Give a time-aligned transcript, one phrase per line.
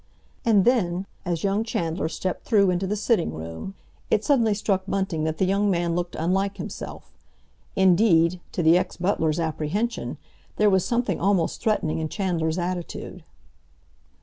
[0.43, 3.75] And then, as young Chandler stepped through into the sitting room,
[4.09, 9.39] it suddenly struck Bunting that the young man looked unlike himself—indeed, to the ex butler's
[9.39, 10.17] apprehension
[10.55, 13.23] there was something almost threatening in Chandler's attitude.